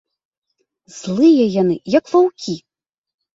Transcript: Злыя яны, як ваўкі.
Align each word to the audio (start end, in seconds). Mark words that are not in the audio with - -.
Злыя 0.99 1.45
яны, 1.61 1.75
як 1.99 2.05
ваўкі. 2.15 2.57